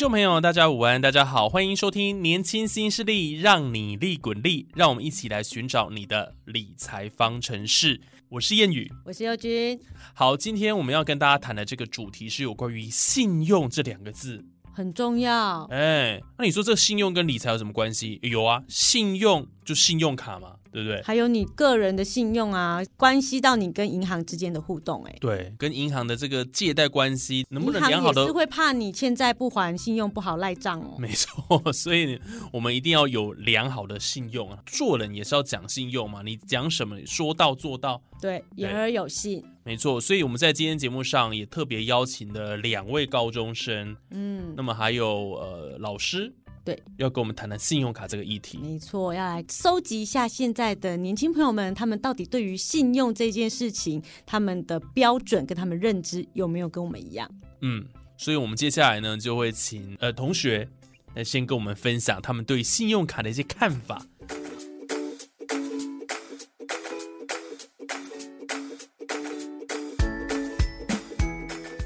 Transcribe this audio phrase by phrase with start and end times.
[0.00, 8.00] 众朋友，大家午安，大家好，欢迎收听《年轻新势力》，让你利滚利，让我们一起来寻找你的理财方程式。
[8.30, 9.78] 我是谚语，我是佑君。
[10.14, 14.42] 好，今天我们要跟大家谈的这个主题是有关于信用这两个字，
[14.80, 15.64] 很重要。
[15.70, 18.18] 哎，那你说这信用跟理财有什么关系？
[18.22, 20.54] 有啊，信用就信用卡嘛。
[20.72, 21.02] 对不对？
[21.02, 28.24] 还有你个人的信用啊，关系到你跟银行之间的互动，哎，对，跟银行的这个借贷关系能不能良好的？
[28.24, 30.94] 是会怕你欠债不还，信用不好赖账哦。
[31.02, 32.20] 没错，所以
[32.52, 36.22] 我们一定要有良好的信用啊，做人也是要讲信用嘛。
[36.22, 39.42] 你讲什么，说到做到，对，言而有信。
[39.64, 46.32] 没错，所以我们在今天节目上也特别邀请了两位高中生，嗯，那么还有呃老师。
[46.62, 48.58] 对，要跟我们谈谈信用卡这个议题。
[48.58, 57.30] 没错，要来收集一下现在的年轻朋友们，他们到底对于信用这件事情，他们的标准跟他们认知有没有跟我们一样？
[57.62, 57.86] 嗯，
[58.18, 60.68] 所以我们接下来呢，就会请呃同学
[61.14, 64.04] 来先跟我们分享他们对信用卡的一些看法。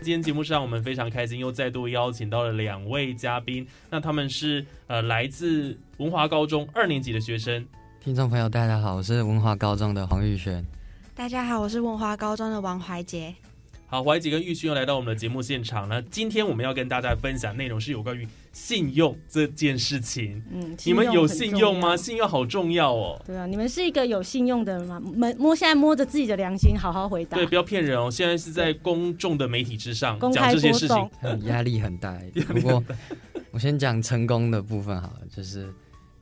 [0.04, 3.66] 今天节目上，我们非常开心，又再度邀请到了两位嘉宾。
[3.88, 7.66] 那他们是呃来自文华高中二年级的学生。
[8.02, 10.62] 听众朋友，大家好，我是文华高中的黄玉轩。
[11.14, 13.34] 大家好，我是文华高中的王怀杰。
[13.86, 16.02] 好，怀杰跟玉轩又来到我们的节目现场了。
[16.02, 20.42] 今天我们要跟大家分享内容是有关于信用这件事情。
[20.50, 21.94] 嗯，你们有信用吗？
[21.94, 23.20] 信用好重要哦。
[23.26, 24.98] 对啊，你们是一个有信用的人吗？
[25.00, 27.36] 摸摸，现在摸着自己的良心，好好回答。
[27.36, 28.10] 对，不要骗人哦。
[28.10, 31.10] 现在是在公众的媒体之上讲这些事情，
[31.44, 32.18] 压力很大。
[32.46, 32.82] 不过，
[33.50, 35.68] 我先讲成功的部分好了，就是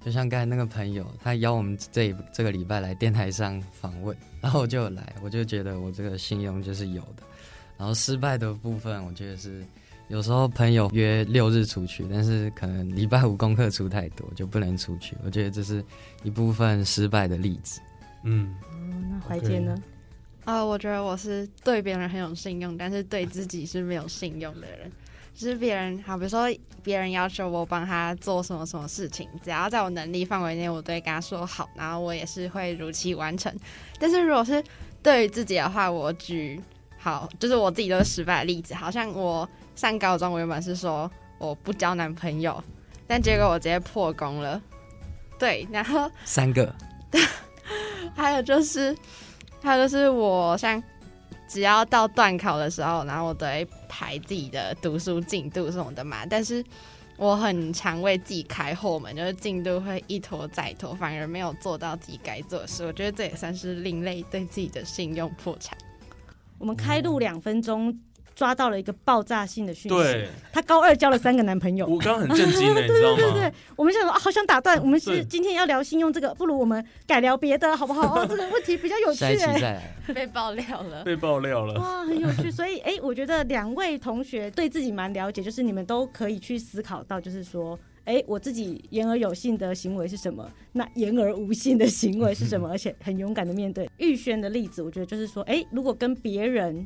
[0.04, 7.22] 就像刚才那个朋友，他邀我们这这个礼拜来电台上访问，然后我就来，我就觉得我这个信用就是有的。
[7.78, 9.64] 然后失败的部分，我觉得是
[10.08, 15.16] 有时候朋友约六日出去，但是可能礼拜五功课出太多，就不能出去。
[15.24, 15.82] 我觉得这是
[16.22, 17.80] 一部分失败的例子。
[18.22, 18.54] 嗯，
[19.10, 19.74] 那怀杰呢？
[20.44, 24.90] 啊，我觉得我是对别人很有信用，但是对自己是没有信用的人。
[25.34, 26.46] 就是别人好，比如说
[26.82, 33.50] 别人要求我帮他做什么什么事情，只要在我能力范围内，我都会跟他说好，然后我也是会如期完成。
[33.98, 34.62] 但是如果是
[35.02, 36.60] 对于自己的话，我举。
[36.98, 38.74] 好，就是我自己都是失败的例子。
[38.74, 42.62] 好像我上高中，我原本是说我不交男朋友，
[43.06, 44.60] 但结果我直接破功了。
[45.38, 46.72] 对，然后三个，
[48.14, 48.96] 还有就是，
[49.60, 50.80] 还有就是我像
[51.48, 56.24] 只要到断考的时候，然后我都会排自己的读书进度什么的嘛。
[56.24, 56.64] 但是
[57.16, 62.84] 我很常为自己开后门，就是进度会一拖再拖，反而没有做到自己该做的事。
[62.84, 65.76] 我觉得这也算是另类对自己的信用破产。
[66.58, 67.98] 我们开录两分钟，
[68.42, 70.26] 抓到了一个爆炸性的讯息。
[70.52, 71.86] 她高二交了三个男朋友。
[71.86, 73.16] 我刚刚很震惊的， 你知道吗？
[73.16, 74.76] 对对对，我们想说啊，好想打断。
[74.80, 78.18] 我们是今天要聊信用这个，不如我们改聊别的，好不好？
[78.20, 79.24] 哦， 这个问题比较有趣。
[80.12, 81.78] 被爆料了，被爆料了。
[81.78, 82.50] 哇，很有趣。
[82.50, 87.78] 所以，哎，我觉得两位同学对自己蛮了解，就是你们都可以去思考到，就是说。
[88.04, 90.44] 哎，我自己言而有信的行为是什么？
[90.72, 92.68] 那言而无信的行为是什么？
[92.68, 96.84] 而且很勇敢的面对玉轩的例子，我觉得就是说，哎，如果跟别人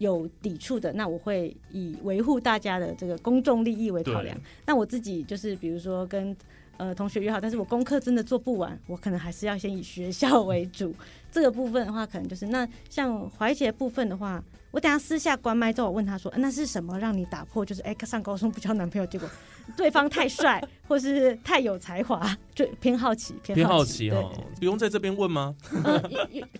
[0.00, 4.36] 有抵触的，那我会以维护大家的这个公众利益为考量。
[4.66, 6.36] 那我自己就是，比如说跟
[6.76, 10.94] 呃同学约好，但是我功课真的做不完，我可能还是要先以学校为主。
[11.30, 14.42] 这个部分的话，可能就是那像怀杰部分的话。
[14.70, 17.64] 我等下私下关麦之后，我问他说：“那是什么让你打破？
[17.64, 19.28] 就是哎，上高中不交男朋友，结果
[19.76, 24.30] 对方太帅，或是太有才华，就偏好奇，偏好奇哦。
[24.58, 25.54] 不用在这边问吗？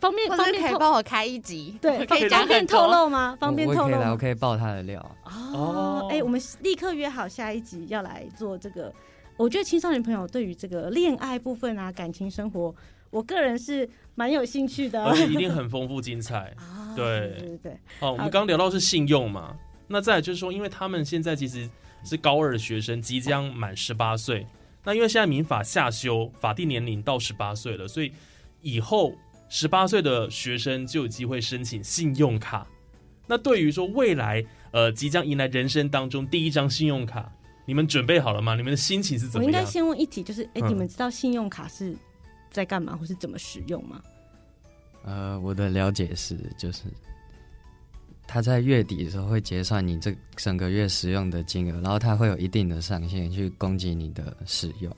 [0.01, 3.37] 方便方便可以帮我开一集，对，可以方便透露吗？
[3.39, 6.09] 方便透露，我可以爆他的料哦。
[6.11, 8.93] 哎，我们立刻约好下一集要来做这个。
[9.37, 12.75] 我觉得青少年朋友对于这个恋爱部分啊，感情生活。
[13.11, 16.55] 我个人是蛮有兴趣的，而且一定很 丰富精彩。
[16.97, 19.57] 对对对，好，我们刚刚聊到是信用嘛，
[19.89, 21.69] 那再就是说，因为他们现在其实
[22.05, 24.47] 是高二的学生，即将满十八岁，
[24.85, 28.13] 那因为现在民法下修，法定年龄到十八岁了，所以
[28.63, 29.13] 以后
[29.49, 32.67] 十八岁的学生就有机会申请信用卡。
[33.27, 37.33] 那对于说未来呃即将迎来人生当中第一张信用卡，
[37.65, 38.57] 你们准备好了吗？
[38.57, 39.65] 你们的心情是怎么我应该？
[39.65, 41.97] 先问一题，就是哎、嗯你们知道信用卡是
[42.51, 44.03] 在干嘛，或是怎么使用吗？
[45.05, 46.83] 呃，我的了解是，就是
[48.27, 54.95] 他在月底的时候会结算你这整个月使用的金额，然后他会有一定的上限去攻击你的使用。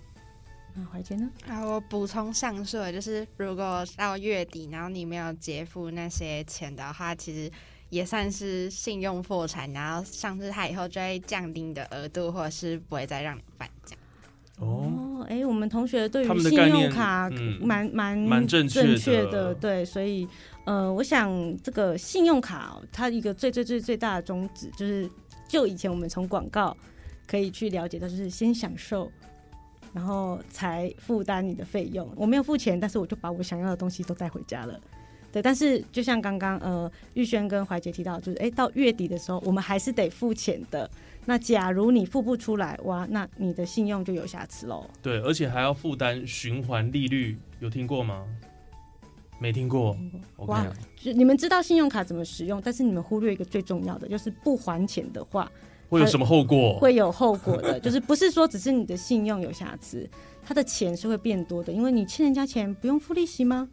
[0.74, 1.30] 那怀杰呢？
[1.46, 7.50] 啊，我补充上述的，就是如果到月底，然后你没有结付那些钱的话，其实
[7.90, 14.00] 也算是信用破产，然后上次他以后就会降低你的额度，或者是不会再让你办这样。
[14.58, 20.26] 哦，哦，哎、我们同学对于信用卡嗯蛮蛮蛮正确的的，对，所以
[20.64, 21.30] 呃，我想
[21.62, 25.08] 这个信用卡、哦、它一个最最最最大的宗旨就是，
[25.48, 26.76] 就以前我们从广告
[27.26, 29.10] 可以去了解到，就是先享受。
[29.94, 34.80] 然后才负担你的费用，我没有付钱，但是我就把我想要的东西都带回家了。
[35.30, 40.90] 对，但是就像刚刚呃玉轩跟怀杰提到，就是哎到月底的时候，我们还是得付钱的。
[41.24, 44.88] 那假如你付不出来，哇，那你的信用就有瑕疵喽。
[45.00, 48.26] 对，而且还要负担循环利率，有听过吗？
[49.38, 49.96] 没听过。
[50.46, 50.66] 哇，
[50.96, 55.50] 就你们知道信用卡怎么使用，但是你们忽略一个最重要的，就是不还钱的话
[55.88, 56.78] 会有什么后果？
[56.78, 57.78] 会有后果的。
[57.80, 60.08] 就是不是说只是你的信用有瑕疵，
[60.44, 63.68] 他的钱是会变多的，因为你欠人家钱不用付利息吗？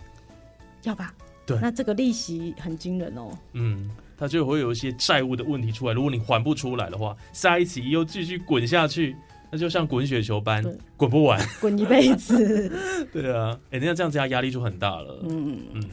[0.84, 1.13] 要吧？
[1.46, 3.31] 对那这个利息很惊人哦。
[3.54, 5.94] 嗯，它就会有一些债务的问题出来。
[5.94, 9.16] 如果你还不出来的话，下一期又继续滚下去，
[9.50, 10.62] 那就像滚雪球般
[10.98, 11.39] 滚不完。
[11.62, 12.69] 滚一辈子。
[13.13, 15.24] 对啊，哎、那这样子他压力就很大了。
[15.30, 15.83] 嗯，嗯，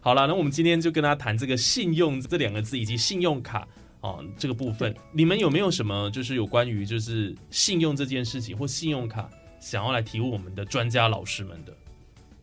[0.00, 3.66] 好了，那我们今天就跟大家谈这个信用这两个字以及信用卡
[4.00, 4.94] 哦这个部分。
[5.12, 9.30] 你们有没有什么就是有关于就是信用这件事情或信用卡
[9.60, 11.72] 想要来提问我们的专家老师们的？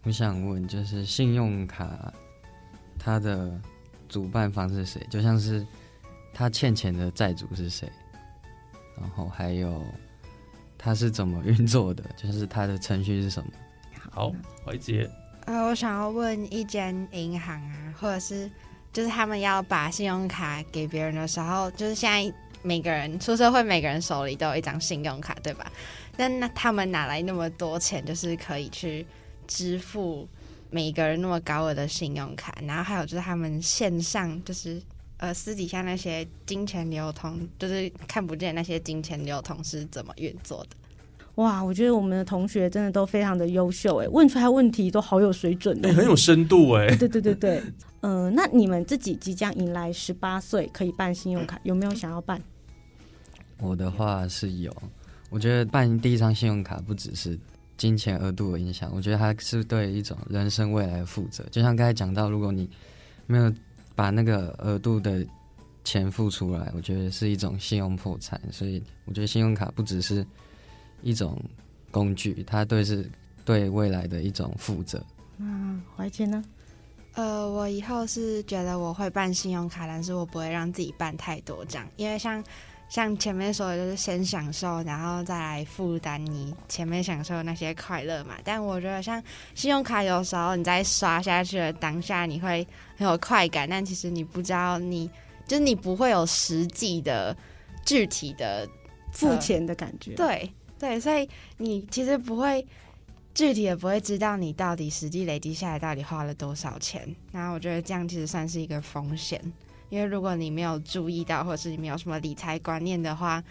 [0.04, 2.14] 我想问，就是信用卡
[3.00, 3.60] 它的
[4.14, 5.02] 主办方是谁？
[5.10, 5.66] 就像是
[6.32, 7.92] 他欠钱的债主是谁？
[8.96, 9.84] 然后还有
[10.78, 12.04] 他是怎么运作的？
[12.16, 13.50] 就是他的程序是什么？
[14.12, 14.32] 好，
[14.64, 15.10] 怀杰，
[15.46, 18.48] 呃，我想要问一间银行啊，或者是
[18.92, 22.32] 就是他们要把信用卡给别人的时候，就是现在
[22.62, 25.72] 每个人出社会，每个人手里都有一张信用卡，对吧？
[26.16, 29.04] 那那他们哪来那么多钱，就是可以去
[29.48, 30.28] 支付
[30.74, 32.58] 每个人那么高额的信用卡？
[32.66, 34.82] 然后还有就是他们线上就是。
[35.18, 40.76] 呃，私底下那些金钱流通，就是看不见那些金钱流通是怎么运作的？
[41.36, 45.94] 哇，我觉得我们的同学真的都非常的优秀，哎，问出来问题都好有水准哎、哦。
[45.94, 47.64] 很有深度哎、对对对对，
[48.02, 52.42] 呃，那你们自己即将迎来十八岁，可以办信用卡，有没有想要办？
[53.60, 54.76] 我的话是有，
[55.30, 57.40] 我觉得办第一张信用卡不只是
[57.78, 61.44] 金钱额度的影响，我觉得它是对一种人生未来的负责。
[61.52, 62.70] 就像刚才讲到，如果你
[63.26, 63.52] 没有
[63.96, 65.26] 把那个额度的
[65.84, 68.40] 钱付出来，我觉得是一种信用破产。
[68.52, 70.26] 所以我觉得信用卡不只是
[71.02, 71.42] 一种
[71.92, 73.10] 工具，它对是
[73.44, 75.04] 对未来的一种负责。
[75.38, 76.44] 那怀谦呢？
[77.16, 82.44] 呃，我以后是觉得我会办信用卡，但是我不会让自己办太多张，因为像
[82.94, 88.36] 像前面说的，就是先享受，然后再来负担你前面享受那些快乐嘛。
[88.44, 89.20] 但我觉得像
[89.56, 92.64] 信用卡，有时候你在刷下去的当下，你会
[92.96, 95.10] 很有快感，但其实你不知道你，
[95.48, 97.36] 就是你不会有实际的
[97.84, 98.70] 具体的
[99.12, 101.28] 付钱的感觉。，对对，所以
[101.58, 102.64] 你其实不会
[103.34, 107.04] 具体的不会知道你到底实际累积下来到底花了多少钱。
[107.32, 109.42] 那我觉得这样其实算是一个风险，
[109.94, 113.44] 因为如果你没有注意到，或者是你没有什么理财观念的话，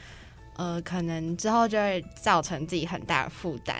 [0.56, 3.78] 呃，可能之后就会造成自己很大的负担。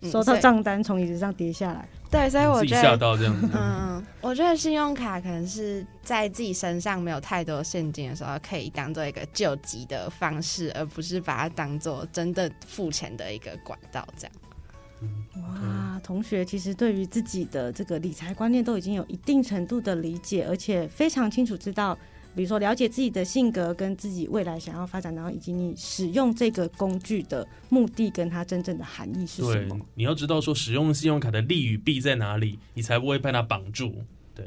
[0.00, 1.88] 嗯收到账单从椅子上跌下来。
[2.08, 3.48] 对，所以我觉得到这样子。
[3.52, 14.06] 嗯，我觉得信用卡可能是在自己身上没有太多现金的时候，可以当做一个救急的方式，而不是把它当做真的付钱的一个管道。
[14.16, 21.96] 这样，哇，同学其实对于自己的这个理财观念都已经有一定程度的理解，而且非常清楚知道，
[22.34, 33.94] 比如说了解自己的性格跟自己未来想要发展，然后以及你使用这个工具的目的跟它真正的含义是什对么。，你要知道说使用信用卡的利与弊在哪里，你才不会被它绑住。
[34.34, 34.46] 对，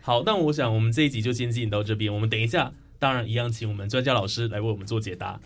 [0.00, 5.40] 好，那我想我们这一集就先进行到这边，我们等一下当然一样请我们专家老师来为我们做解答。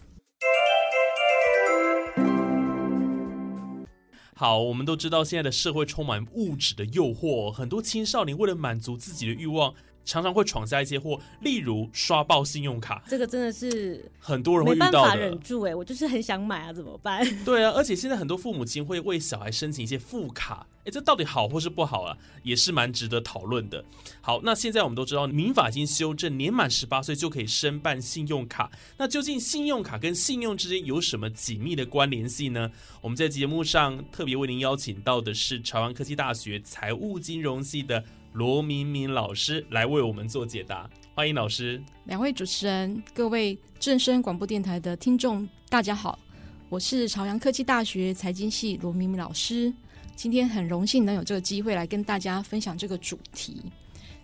[4.38, 9.72] 好，我们都知道现在的社会充满物质的诱惑，很多青少年为了满足自己的欲望，
[10.06, 15.40] 常常会闯下一些祸，例如刷爆信用卡，这个真的是很多人会没办法遇到的忍。
[15.40, 17.26] 住哎、我就是很想买啊，怎么办？
[17.44, 22.16] 对啊，而且现在很多父母亲会为小孩申请一些副卡，哎，这到底好或是不好啊？
[22.44, 23.84] 也是蛮值得讨论的。
[24.20, 28.70] 好，那现在我们都知道民法已经修正，年满十八岁就可以申办信用卡。
[28.96, 32.70] 那究竟信用卡跟信用之间有什么紧密的关联性呢？
[33.00, 38.04] 我们在节目上特别为您邀请到的是朝阳科技大学财务金融系的
[38.36, 40.86] 罗明明老师来为我们做解答。
[41.14, 41.82] 欢迎老师。
[42.04, 46.18] 两位主持人，各位正声广播电台的听众，大家好，
[46.68, 49.72] 我是朝阳科技大学财经系罗明明老师。
[50.14, 53.62] 今天很荣幸能有这个机会来跟大家分享这个主题。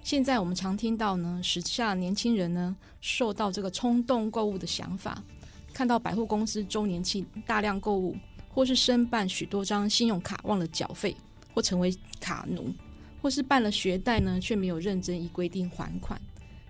[0.03, 5.25] 现在我们常听到呢，时下年轻人呢受到这个冲动购物的想法，
[5.73, 8.15] 看到百货公司周年庆大量购物，
[8.51, 11.17] 或是申办许多张信用卡忘了缴费，
[11.55, 12.71] 或成为卡奴，
[13.23, 16.21] 或是办了学贷呢却没有认真依规定还款。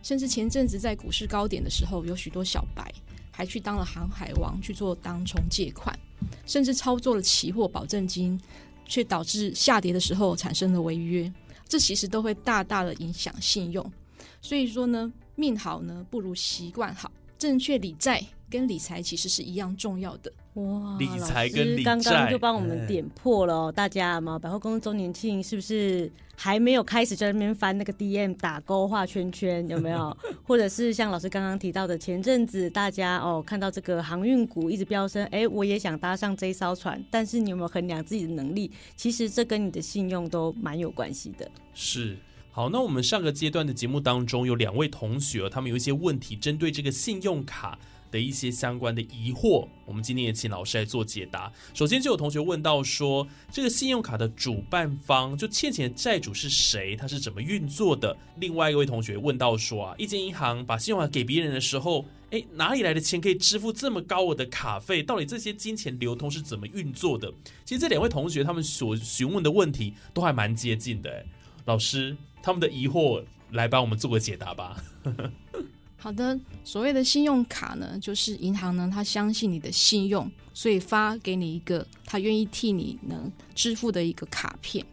[0.03, 2.93] 甚至前阵子在股市高点的时候，有许多小白
[3.31, 5.99] 还去当了航海王去做当冲借款，
[6.45, 8.39] 甚至操作了期货保证金，
[8.85, 11.33] 却导致下跌的时候产生了违约。
[11.67, 13.93] 这其实都会大大的影响信用。
[14.41, 17.11] 所以说呢，命好呢不如习惯好，
[17.43, 20.33] 正确理债跟理财其实是一样重要的。
[20.55, 30.17] 哇，理财跟理刚刚就帮我们哎点破了哦，大家嘛，百货公司周年庆是不是还没有开始在那边翻那个 DM 打勾画圈圈，有没有？
[30.47, 38.71] 或者是像老师刚刚提到的，前阵子大家哦看到这个航运股一直飙升，哎，我也想搭上这一艘船，但是你有没有衡量自己的能力？
[38.95, 41.51] 其实这跟你的信用都蛮有关系的。
[41.75, 42.17] 是。
[42.55, 47.79] 好，那我们上个阶段的节目当中，有两位同学，他们有一些问题，针对这个信用卡
[48.11, 51.51] 的一些相关的疑惑，我们今天也请老师来做解答。
[51.73, 56.95] 首先就有同学问到说，这个信用卡的主办方就欠钱的债主是谁？
[56.95, 58.15] 它是怎么运作的？
[58.37, 65.03] 另外一位同学问到说啊，一间银行把信用卡给别人的时候，哎，哪里来的钱可以支付这么高额的卡费？
[65.03, 67.33] 到底这些金钱流通是怎么运作的？
[67.65, 71.25] 其实这两位同学他们所询问的问题都还蛮接近的，哎，
[71.65, 74.77] 老师他们的疑惑来帮我们做个解答吧。
[75.97, 84.85] 好的，所谓的信用卡呢，就是银行呢，他相信你的信用，所以发给你一个他愿意替你能支付的一个卡片。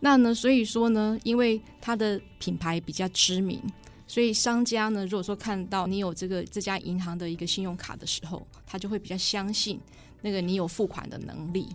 [0.00, 3.62] 那呢，所以说呢，因为它的品牌比较知名，
[4.06, 9.78] 所以商家呢，如果说看到你有这个这家银行的一个信用卡的时候，他就会比较相信
[10.22, 11.68] 那个你有付款的能力。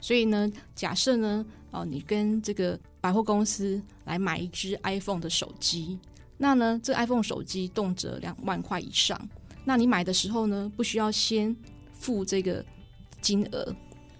[0.00, 5.98] 所以呢，假设呢，哦，你跟这个百货公司来买一只 iPhone 的手机，
[6.38, 9.20] 那呢，这 iPhone 手机动辄两万块以上，
[9.64, 11.54] 那你买的时候呢，不需要先
[11.92, 12.64] 付这个
[13.20, 13.74] 金额，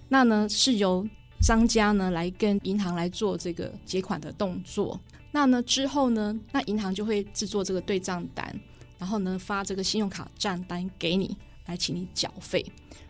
[0.09, 1.07] 那呢是由
[1.41, 5.01] 商家呢来跟银行来做这个结款的动作。
[5.31, 8.55] 那呢之后呢，那银行就会制作这个对账单，
[8.99, 11.37] 然后呢发这个信用卡账单给你，
[11.67, 12.65] 来请你缴费。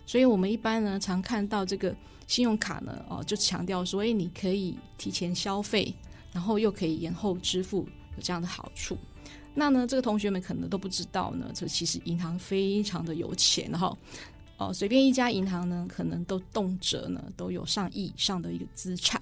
[0.04, 1.96] 所以我们一般呢常看到这个
[2.32, 5.94] 信用卡呢，哦，就强调说，哎，你可以提前消费，
[6.32, 7.86] 然后又可以延后支付，
[8.16, 8.96] 有这样的好处。
[9.52, 13.94] 那呢，这个同学们可能都不知道呢，这其实银行非常的有钱，然后
[14.56, 19.20] 哦，随便一家银行呢，可能都动辄呢都有上亿以上的一个资产。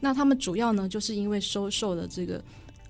[0.00, 2.42] 那他们主要呢，就是因为收受了这个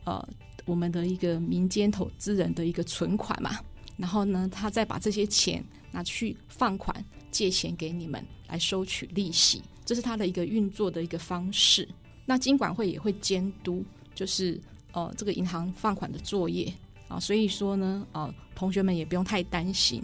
[0.04, 0.26] 呃
[0.64, 3.58] 我们的一个民间投资人的一个存款嘛，
[3.98, 11.88] 然后呢，他再把这些钱拿去放款借钱给你们来收取利息，这是它的一个运作的一个方式。
[12.26, 13.84] 那金管会也会监督，
[14.14, 14.60] 就是
[14.92, 16.72] 呃这个银行放款的作业
[17.08, 20.02] 啊，所以说呢，呃同学们也不用太担心。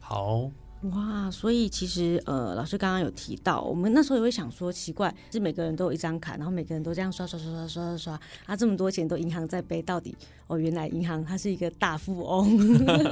[0.00, 0.50] 好，
[0.82, 10.14] 哇，所以其实呃，老师刚刚有提到，我们那时候也会想说，奇怪，是每个人都有一张卡，然后每个人都这样刷刷刷刷刷刷刷，啊，这么多钱都银行在背，到底
[10.46, 12.56] 哦，原来银行它是一个大富翁。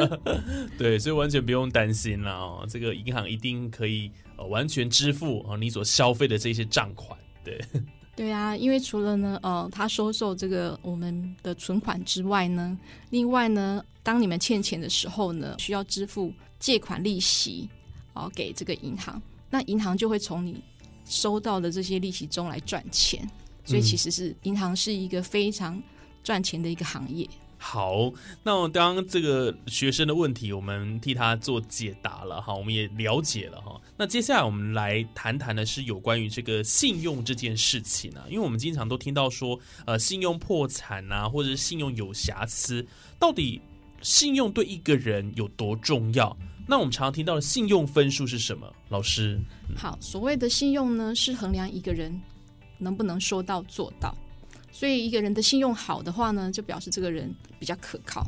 [0.79, 7.19] 对，所以完全不用担心啦哦，这个银行一定可以呃完全支付啊你所消费的这些账款。
[7.45, 7.61] 对，
[8.15, 12.79] 对啊，因为除了呢，呃，他收受这个我们的存款之外呢，
[13.11, 16.33] 另外呢，当你们欠钱的时候呢，需要支付
[16.67, 17.69] 借款利息
[18.13, 20.61] 哦、给这个银行，那银行就会从你
[21.05, 23.25] 收到的这些利息中来赚钱，
[23.65, 25.81] 所以其实是银行是一个非常
[26.25, 27.25] 赚钱的一个行业。
[27.57, 33.81] 好，那我刚刚这个学生的问题，我们替他做解答了哈，我们也了解了哈。
[33.97, 42.85] 那接下来我们来谈谈的是有关于这个信用这件事情啊，因为我们经常都听到说，呃，信用破产啊，或者是信用有瑕疵，
[43.21, 43.61] 到底
[44.03, 46.37] 信用对一个人有多重要？
[46.69, 48.71] 那我们常常听到的信用分数是什么？
[48.89, 49.39] 老师，
[49.77, 52.21] 好，所谓的信用呢，是衡量一个人
[52.79, 54.13] 能不能说到做到。
[54.73, 58.27] 所以一个人的信用好的话呢，就表示这个人比较可靠。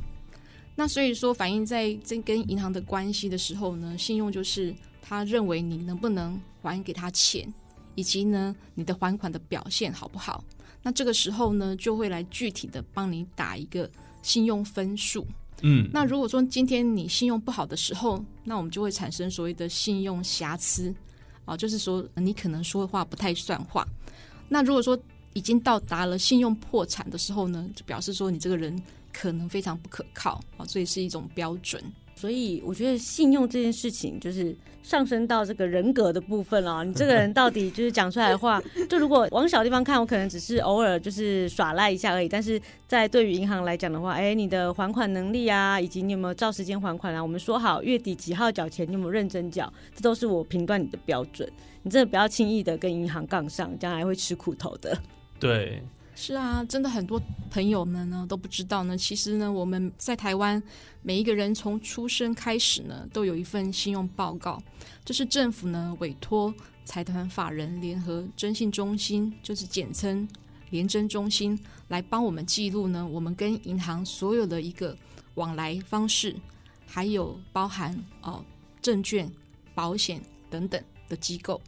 [0.77, 7.53] 那所以说，反映在这跟银行的关系的时候呢，信用就是他认为你能不能还给他钱，
[7.97, 10.45] 以及呢你的还款的表现好不好。
[10.81, 13.91] 那这个时候呢，就会来具体的帮你打一个
[14.23, 15.27] 信用分数。
[15.63, 20.95] 嗯，那如果说今天你信用不好的时候，那我们就会产生所谓的信用瑕疵
[21.45, 23.87] 啊，就是说你可能说的话不太算话。
[24.49, 24.99] 那如果说
[25.35, 28.81] 已经到达了信用破产的时候呢，就表示说你这个人
[29.13, 31.83] 可能非常不可靠啊，所以是一种标准。
[32.19, 36.85] 所以我觉得信用这件事情，就是上升到这个人格的部分了。
[36.85, 38.61] 你这个人到底就是讲出来的话，
[38.91, 42.29] 就如果往小地方看，我可能只是偶尔就是耍赖一下而已。
[42.29, 51.49] 但是在对于银行来讲的话，哎，你的还款能力啊，以及你有没有照时间还款啊，我们说好月底几号缴钱，你有没有认真缴，这都是我评断你的标准。
[51.85, 54.99] 你真的不要轻易的跟银行杠上，将来会吃苦头的。
[55.39, 55.81] 对，
[56.21, 58.99] 是啊，真的很多朋友们呢都不知道呢。
[58.99, 60.61] 其实呢，我们在台湾
[61.01, 64.61] 每一个人从出生开始呢，都有一份信用报告，
[65.05, 66.53] 这是政府呢委托
[66.85, 70.29] 财团法人联合征信中心，就是简称
[70.71, 71.57] 联征中心，
[71.87, 74.97] 来帮我们记录呢我们跟银行所有的一个
[75.35, 76.35] 往来方式，
[76.85, 78.45] 还有包含哦
[78.83, 79.31] 证券、
[79.73, 80.21] 保险
[80.51, 81.61] 等等的机构。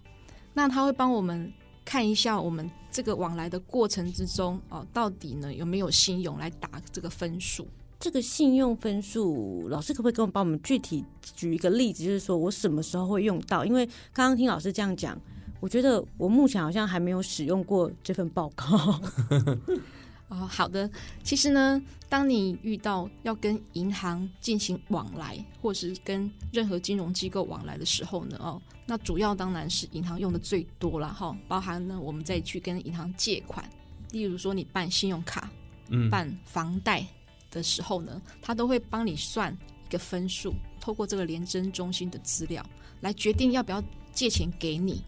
[0.53, 1.53] 那他会帮我们
[1.85, 7.67] 看一下我们这个往来的过程之中，哦，到底呢有没有信用来打这个分数？
[7.99, 13.65] 这个信用分数，老师可不可以跟我帮我们具体举一个例子，就是说我什么时候会用到？
[13.65, 15.19] 因为刚刚听老师这样讲，
[15.61, 18.67] 我觉得我目前好像还没有使用过这份报告。
[20.31, 20.89] 哦，好的。
[21.25, 33.69] 其实呢，当你遇到要跟银行进行往来，或是跟任何金融机构往来的时候呢，哦，那主要当然是银行用的最多了哈，包含呢我们再去跟银行借款，
[34.13, 35.51] 例如说你办信用卡、
[35.89, 37.05] 嗯，办房贷
[37.51, 39.53] 的时候呢，他都会帮你算
[39.89, 42.65] 一个分数，透过这个联征中心的资料
[43.01, 43.83] 来决定要不要
[44.13, 45.03] 借钱给你，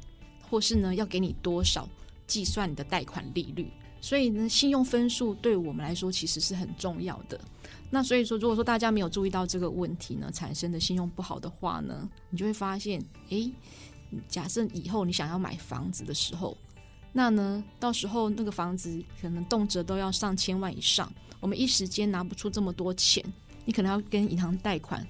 [0.50, 1.88] 或是呢要给你多少，
[2.26, 3.70] 计算你的贷款利率。
[4.02, 7.40] 所以呢，信用分数对我们来说其实是很重要的。
[7.88, 13.52] 那所以说，如果说大家没有注意到这个问题呢，产生的信用不好的话呢，你就会发现，诶，
[14.28, 16.56] 假设以后你想要买房子的时候，
[17.12, 23.24] 那呢，到时候那个房子可能动辄都要上千万以上，我们一时间拿不出这么多钱，
[23.64, 25.06] 你可能要跟银行贷款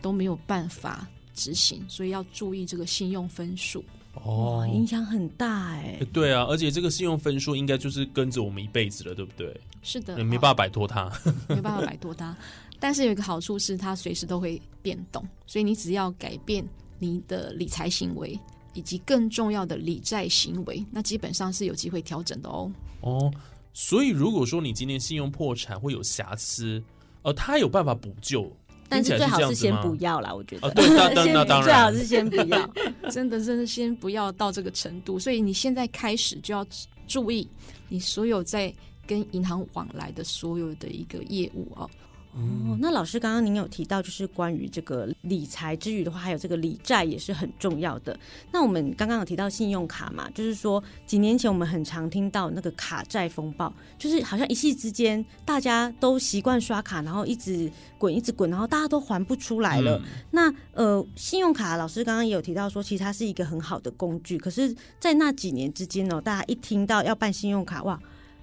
[0.00, 3.84] 都没有办法执行，所以要注意这个信用分数。
[4.24, 9.60] 哦，，影响很大哎、诶对啊，而且这个信用分数应该就是跟着我们一辈子了，对不对？
[9.82, 11.10] 是的，你没哦办法摆脱它。
[11.48, 12.36] 没办法摆脱它。
[12.78, 16.66] 但是有一个好处是，它随时都会变动，所以你只要改变
[16.98, 18.38] 你的理财行为，
[18.74, 22.70] 以及更重要的理债行为，那基本上是有机会调整的哦。
[23.00, 23.32] 哦，
[23.72, 26.82] 所以如果说你今天信用破产会有瑕疵，
[27.22, 28.50] 呃，他有办法补救，
[28.88, 30.68] 但是最好是先不要啦，我觉得。
[30.68, 32.70] 哦对当当 先那当然最好是先不要。
[33.10, 35.18] 真的，真的先不要到这个程度。
[35.18, 36.66] 所以你现在开始就要
[37.06, 37.48] 注意
[37.88, 38.72] 你所有在
[39.06, 41.88] 跟银行往来的所有的一个业务哦。
[42.36, 48.18] 哦，那老师刚刚您有提到，就是关于这个理财之余的话，还有这个理债也是很重要的。
[48.52, 59.96] 那我们刚刚有提到信用卡嘛，就是说几年前我们很常听到那个卡债风暴，就是好像一夕之间大家都习惯刷卡，然后一直滚一直滚，然后大家都还不出来了。
[59.98, 64.36] 嗯那呃，信用卡老师刚刚也有提到说，其实它是一个很好的工具。
[64.36, 67.98] 可是，在那几年之间呢，大家一听到要办信用卡，哇，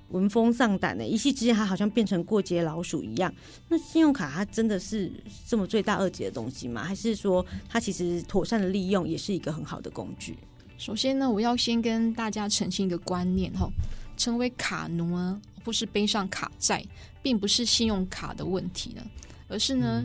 [0.10, 3.34] 闻风丧胆呢，一夕之间它好像变成过街老鼠一样。
[3.68, 5.12] 那信用卡它真的是
[5.48, 6.84] 这么罪大恶极的东西吗？
[6.84, 10.38] 还是说它其实妥善的利用也是一个很好的工具？
[10.78, 13.70] 首先呢，我要先跟大家澄清一个观念哈，
[14.18, 16.86] 成为卡奴啊，或是背上卡债，
[17.22, 19.02] 并不是信用卡的问题呢，
[19.48, 20.04] 而是呢，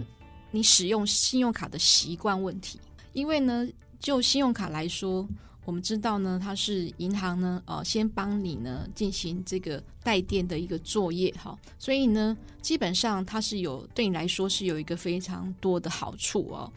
[0.50, 2.78] 你使用信用卡的习惯问题。
[3.12, 3.66] 因为呢，
[3.98, 5.26] 就信用卡来说，
[5.68, 16.72] 我们知道呢，它是银行呢，呃，先帮你呢进行这个带电的一个作业哈，所以呢，基本上它是有对你来说是有一个非常多的好处哦。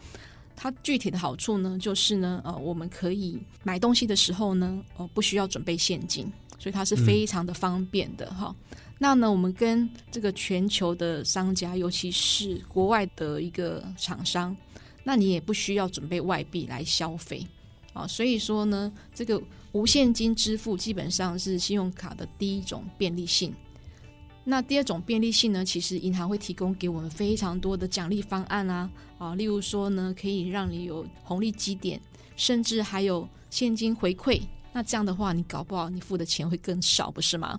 [0.54, 8.54] 它具体的好处呢，就是呢，呃，我们可以买东西的时候呢，呃，不需要准备现金，所以它是非常的方便的哈。
[8.98, 14.54] 那呢，我们跟这个全球的商家，尤其是国外的一个厂商，
[15.02, 17.46] 那你也不需要准备外币来消费
[17.92, 18.06] 啊。
[18.06, 23.54] 所以说呢，这个无现金支付基本上是信用卡的第一种便利性。
[24.44, 32.00] 那第二种便利性呢，其实银行会提供给我们非常多的奖励方案啊，啊，例如说呢，可以让你有红利积点，
[32.34, 34.42] 甚至还有现金回馈。
[34.72, 37.56] 那这样的话，你搞不好你付的钱会更少，不是吗？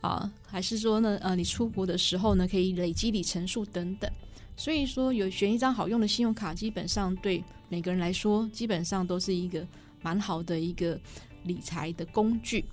[0.00, 4.10] 啊，还是说呢，呃，你出国的时候呢，可以累积里程数等等。
[4.56, 9.66] 所以说，有选一张好用的信用卡，基本上对每个人来说，基本上都是一个
[10.00, 10.98] 蛮好的一个
[11.42, 12.64] 理财的工具。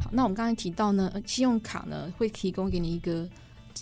[0.00, 3.28] 好，那我们刚才提到呢，信用卡呢会提供给你一个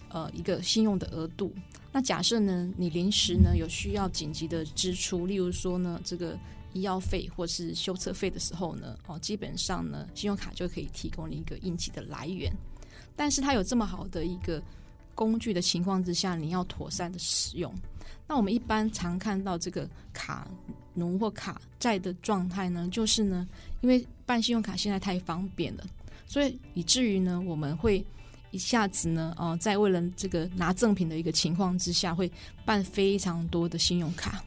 [0.08, 1.52] 呃一个信用的额度。
[1.92, 6.38] 那假设呢，你临时呢有需要紧急的支出，例如说呢这个
[6.72, 12.50] 医药费或是修车费的时候呢，哦，基本上呢信用卡就可以提供你一个应急的来源。
[13.14, 14.60] 但是它有这么好的一个
[15.14, 17.72] 工具的情况之下，你要妥善的使用。
[18.26, 20.48] 那我们一般常看到这个卡
[20.94, 23.46] 奴或卡债的状态呢，就是呢，
[23.82, 25.84] 因为办信用卡现在太方便了，
[26.26, 28.04] 所以以至于呢，我们会
[28.50, 32.30] 一下子呢，哦、在为了这个拿赠品的一个情况之下，会
[32.64, 34.42] 办非常多的信用卡，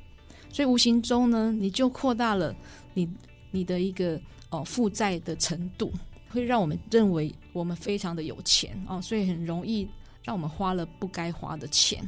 [0.49, 2.55] 所以无形中呢，你就扩大了
[2.93, 3.07] 你
[3.51, 5.91] 你的一个哦负债的程度，
[6.29, 9.87] 会让我们认为我们非常的有钱哦，所以很容易
[10.27, 12.03] 让我们花了不该花的钱。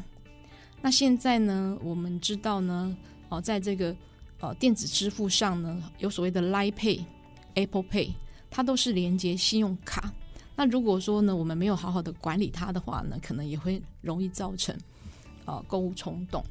[0.81, 2.93] 那现在呢，我们知道呢，
[3.29, 3.95] 哦，在这个
[4.41, 7.05] 呃电子支付上呢，有所谓的 Line Pay、
[7.53, 8.11] Apple Pay，
[8.49, 10.13] 它都是连接信用卡。
[10.53, 14.75] 那如果说呢，我们没有好好的管理它的话呢，可能也会容易造成
[15.45, 16.43] 呃购物冲动。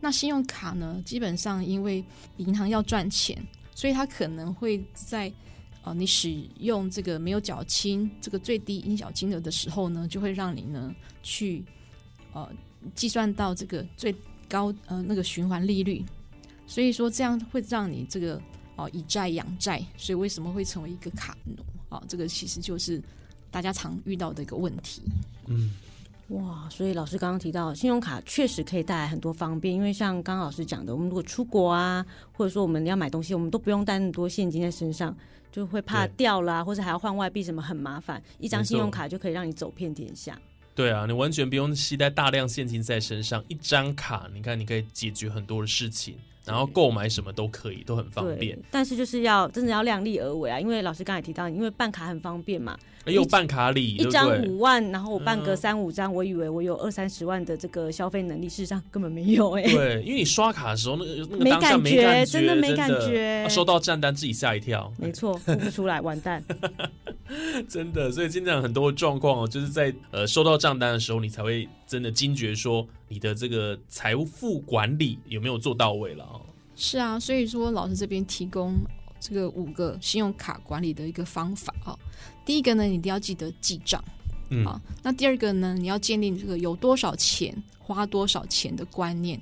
[0.00, 2.02] 那信用卡呢，基本上因为
[2.38, 3.38] 银行要赚钱，
[3.74, 5.30] 所以它可能会在
[5.84, 11.64] 呃你使用这个没有缴清这个最低应缴金额的时候呢，就会让你呢去
[12.32, 12.50] 呃
[12.94, 14.14] 计算到这个最
[14.48, 16.04] 高呃那个循环利率，
[16.66, 18.40] 所以说这样会让你这个
[18.76, 21.54] 哦、以债养债，所以为什么会成为一个卡奴？
[21.94, 23.00] 啊、这个其实就是
[23.48, 25.00] 大家常遇到的一个问题。
[25.46, 25.70] 嗯，
[26.30, 35.16] 哇，所以老师刚刚提到，信用卡确实可以带来很多方便，因为像刚刚老师讲的，我们如果出国啊，或者说我们要买东西，我们都不用带那么多现金在身上，
[35.54, 38.20] 就会怕掉啦、或者还要换外币，什么很麻烦。
[38.40, 40.36] 一张信用卡就可以让你走遍天下。
[40.74, 54.42] 对啊，你完全不用携带大量现金在身上，一张卡，你看你可以解决很多的事情，然后购买什么都可以，都很方便。，但是就是要真的要量力而为啊，因为老师刚才提到，因为办卡很方便嘛，也有办卡礼，一张？
[54.42, 66.42] 五万，然后我办个嗯三五张，我以为我有二三十万的这个消费能力，事实上根本没有哎、对，因为你刷卡的时候，那个那个没当下感觉没感觉，真的没感觉啊收到账单自己吓一跳，没错，付不出来，完蛋。
[67.68, 68.10] 真的。
[68.12, 76.40] 所以经常很多状况哦，就是在呃收到账单的时候，你才会真的惊觉说你的这个财富管理有没有做到位了哦。
[76.76, 78.74] 是啊，所以说老师这边提供
[79.20, 81.96] 这个五个信用卡管理的一个方法啊。
[82.44, 84.02] 第一个呢，你一定要记得记账
[84.50, 84.80] 嗯好。
[85.02, 89.40] 那第二个呢，你要建立这个有多少钱花多少钱的观念。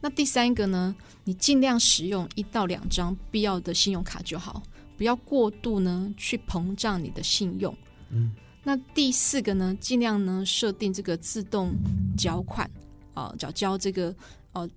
[0.00, 4.60] 那第三个呢，你尽量使用一到两张必要的信用卡就好，
[4.96, 7.72] 不要过度呢去膨胀你的信用。
[8.10, 8.32] 嗯，
[8.64, 11.72] 那第四个呢，尽量呢设定这个自动
[12.18, 12.68] 缴款
[13.14, 14.14] 啊，缴交这个
[14.52, 14.68] 呃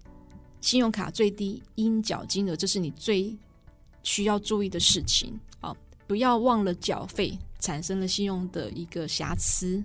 [0.62, 3.36] 信用卡最低应缴金额，这是你最
[4.04, 5.76] 需要注意的事情啊！
[6.08, 9.84] 不要忘了缴费，产生了信用的一个瑕疵。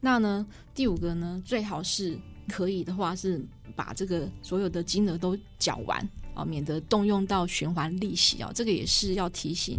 [0.00, 9.78] 那呢，第五个呢，最好是可以的话是把这个所有的金额都缴完啊，免得动用到循环利息啊，这个也是要提醒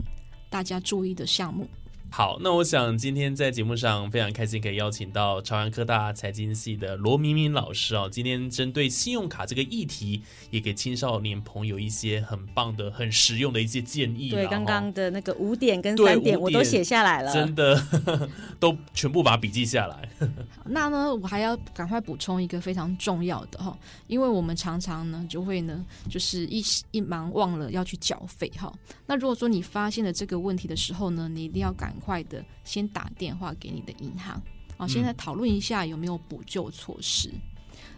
[0.49, 1.67] 大家注意的项目。
[2.11, 8.09] 好，那我想今天在节目上非常开心，可以邀请到朝阳科大财经系的罗明明老师哦。
[8.11, 14.31] 今天针对信用卡这个议题，也给青少年朋友一些很棒的、很实用的一些建议。
[14.31, 17.31] 对，刚哦刚的那个五点跟对三点我都写下来了。
[17.31, 20.09] 真的都全部把笔记下来。
[20.65, 28.73] 那呢，我还要赶快补充一个非常重要的哈，因为我们常常呢就会呢，就是一时一忙忘了要去缴费哈。
[29.05, 34.41] 那如果说你发现了这个问题的时候呢，你一定要赶快的先打电话给你的银行
[34.77, 37.29] 啊，现在讨论一下有没有补救措施。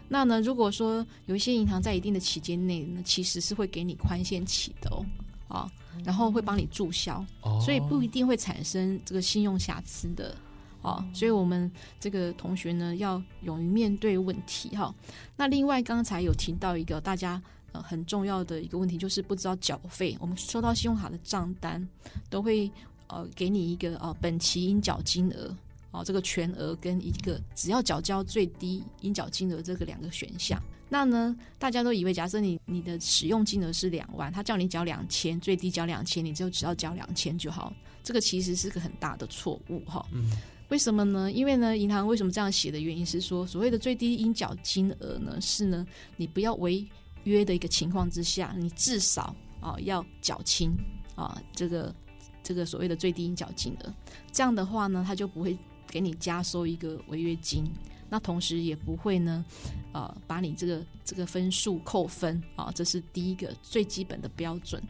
[0.08, 5.06] 那呢，如果说有一些银行在一定的期间内呢，其实是会给你宽限期的哦，
[5.48, 5.72] 啊，
[6.04, 10.36] 然后会帮你注销，哦所以不一定会产生这个信用瑕疵的。
[10.82, 14.92] 哦，所以我们这个同学呢，要勇于面对问题哈。
[15.36, 20.16] 那另外刚才有提到一个大家呃很重要的一个问题，就是不知道缴费。
[20.18, 21.88] 我们收到信用卡的账单
[22.28, 22.68] 都会
[23.12, 25.54] 呃给你一个呃本期应缴金额
[25.90, 30.60] 哦，这个全额跟一个只要缴交最低应缴金额这个两个选项。
[30.88, 37.72] 那呢，大家都以为，假设你你的使用金额是两万，他叫你缴两千，最低缴两千，你就只要缴两千就好。
[38.02, 40.04] 这个其实是个很大的错误哈。
[40.12, 40.30] 嗯
[40.68, 41.30] 为什么呢？
[41.30, 46.82] 因为呢，银行为什么这样写的原因是说，所谓的最低应缴金额呢，是呢，你不要违
[47.24, 50.74] 约的一个情况之下，你至少啊、要缴清
[51.14, 51.94] 啊这个
[52.42, 53.94] 这个所谓的最低缴金额。
[54.30, 57.64] 这样的话呢，他就不会给你加收一个违约金，
[58.08, 59.44] 那同时也不会呢，
[59.92, 64.82] 呃，把你这个这个分数扣分啊，这是第一个最基本的标准。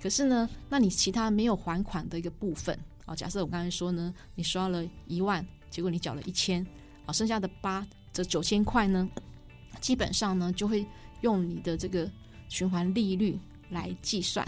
[0.00, 6.64] 可是呢，那你其他没有还款的一个部分啊，假设我刚才说呢，你刷了一万，结果你缴了一千，
[7.06, 9.08] 啊，剩下的八这九千块呢，
[9.80, 10.84] 基本上呢就会
[11.20, 12.10] 用你的这个
[12.48, 13.38] 循环利率
[13.70, 14.46] 来计算。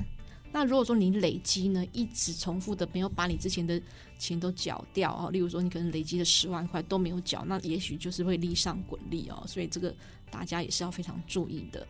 [0.52, 3.80] 那如果说你累积呢，一直重复的没有把你之前的
[4.18, 9.44] 钱都缴掉啊，例如说你可能累积了十万块都没有缴，那也许就是会利上滚利哦。
[9.46, 9.94] 所以这个
[10.30, 11.86] 大家也是要非常注意的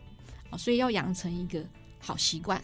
[0.51, 0.57] 啊。
[0.57, 1.65] 所以要养成一个
[1.99, 2.61] 好习惯，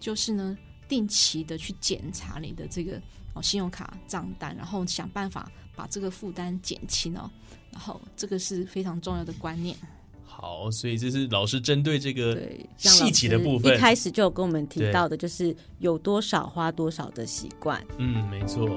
[0.00, 0.56] 就是呢
[0.88, 3.00] 定期的去检查你的这个
[3.34, 7.30] 哦信用卡账单，然后想办法把这个负担减轻哦。
[7.70, 9.76] 然后这个是非常重要的观念。
[10.26, 12.38] 好，所以这是老师针对这个
[12.76, 17.82] 细节的部分一，开始就有跟我们提到的，就是有多少花多少的习惯。
[17.96, 18.68] 嗯，没错。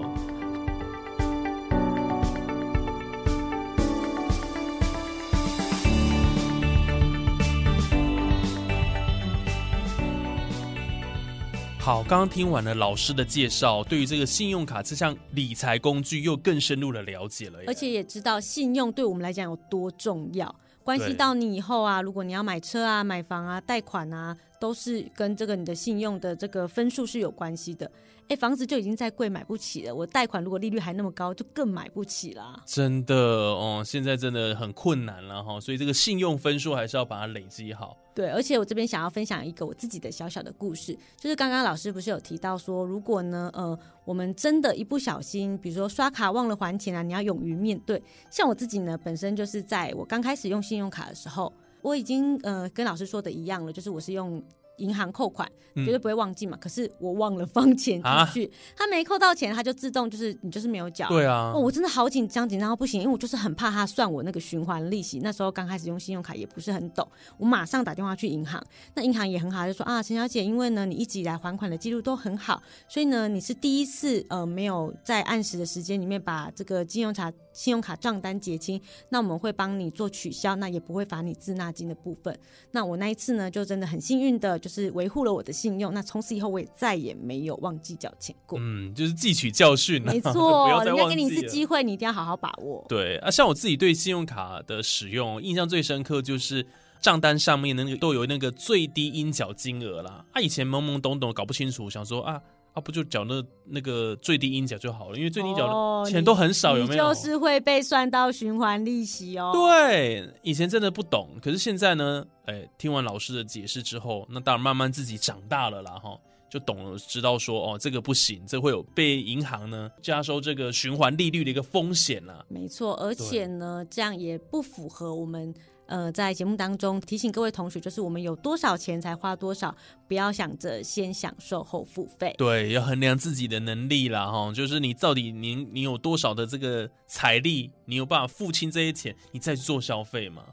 [11.81, 17.57] 好，刚刚听完了老师的介绍，对于这个信用卡这项理财工具又更深入的了解了。
[17.65, 20.53] 而且也知道信用对我们来讲有多重要，
[20.89, 27.89] 关系到你以后啊，如果你要买车啊、买房啊、贷款啊，都是跟这个你的信用的这个分数是有关系的。
[28.27, 32.61] 哎，房子就已经在贵，买不起了，我贷款如果利率还那么高，就更买不起啦。
[32.63, 37.97] 真的哦，现在真的很困难了哈，所以这个信用分数还是要把它累积好。
[38.13, 47.99] 对，而且我这边想要分享一个我自己的小小的故事，就是刚刚老师不是有提到说，如果呢，呃，我们真的一不小心，比如说刷卡忘了还钱啊，你要勇于面对。
[48.29, 54.43] 像我自己呢，本身就是在我刚开始用信用卡的时候，我已经呃跟老师说的一样了，就是我是用。
[54.79, 55.85] 银行扣款嗯。
[55.85, 58.25] 绝对不会忘记嘛，可是我忘了放钱啊？
[58.25, 61.51] 进去，他没扣到钱，他就自动就是你就是没有缴，对啊。
[61.55, 65.19] 哦，，我真的好紧张，紧张到不行，因为我就是很怕他算我那个循环利息。
[65.23, 68.61] 那时候刚开始用信用卡也不是很懂，我马上打电话去银行，
[68.93, 82.37] 那银行也很好，就说啊，陈小姐，因为呢你一直以来还款的记录都很好，所以呢你是第一次呃没有在按时的时间里面把这个信用卡信用卡账单结清，那我们会帮你做取消，那也不会罚你滞纳金的部分。
[82.71, 88.57] 那我那一次呢就真的很幸运的，就是维护了我的信用，那从此以后我也再也没有忘记缴钱过。
[88.61, 92.85] 嗯，就是汲取教训啊，没错， 再人家给你一次机会，你一定要好好把握。
[92.87, 96.65] 对啊，像我自己对信用卡的使用印象最深刻，就是
[97.01, 100.23] 账单上面的那个都有那个最低应缴金额啦。
[100.33, 102.39] 啊，以前懵懵懂懂搞不清楚，想说啊
[102.79, 107.13] 啊不就缴那那个最低应缴就好了，因为最低缴哦的钱都很少，有没有？
[107.13, 109.51] 就是会被算到循环利息哦。
[109.53, 116.17] 对，以前真的不懂，可是现在呢，哎，听完老师的解释之后，那当然慢慢自己长大了啦，哈，
[116.49, 122.43] 就懂了，知道说哦，这个不行，这会有被银行呢加收这个循环利率的一个风险啦。
[122.47, 125.53] 没错，而且呢，这样也不符合我们
[125.89, 129.75] 呃在节目当中提醒各位同学，就是我们有多少钱才花多少，
[130.07, 132.33] 不要想着先享受后付费。
[132.37, 140.43] 对，要衡量自己的能力啦，哈，就是你到底你你有多少的这个财力，你有办法付清这些钱，你再去做消费嘛？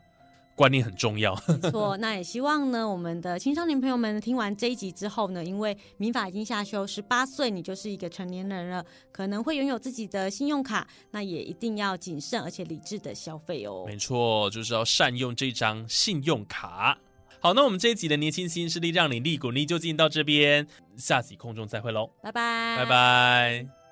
[0.57, 1.33] 观念很重要。
[1.47, 13.85] 没错，那也希望呢，我们的青少年朋友们听完这一集之后呢，因为民法已经下修，十八岁你就是一个成年人了，可能会拥有自己的信用卡，那也一定要谨慎而且理智的消费哦。
[13.87, 16.99] 没错，就是要善用这张信用卡。
[17.38, 20.66] 好，那我们这一集的年轻新势力让你利滚利就进到这边，
[20.97, 23.86] 下集空中再会喽，拜拜，拜拜。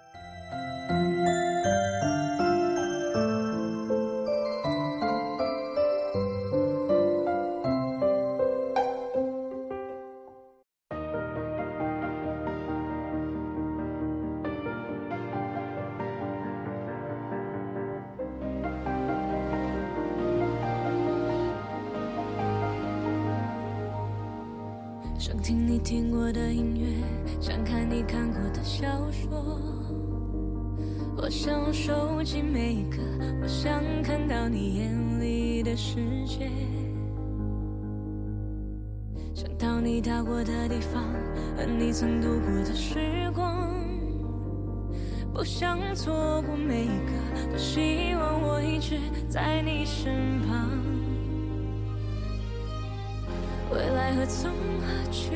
[53.75, 55.33] 未来何从何去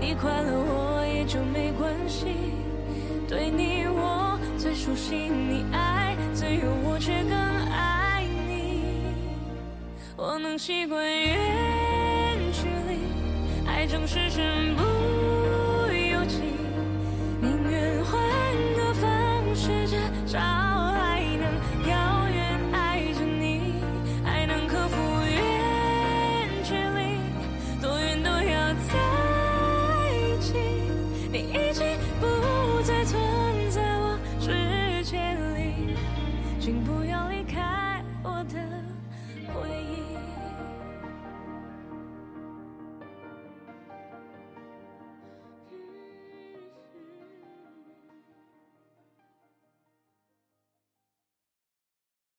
[0.00, 2.26] 你快乐我也就没关系。
[3.28, 7.32] 对你我最熟悉你爱自由我却更
[7.70, 9.14] 爱你。
[10.16, 11.36] 我能习惯远
[12.50, 14.82] 距离爱总是身不
[15.92, 16.38] 由己
[17.42, 18.18] 宁愿换
[18.74, 19.96] 个方式至
[20.26, 20.59] 少